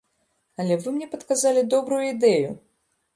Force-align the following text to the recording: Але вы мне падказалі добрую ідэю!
Але 0.61 0.77
вы 0.85 0.93
мне 0.95 1.07
падказалі 1.11 1.61
добрую 1.73 1.99
ідэю! 2.13 2.49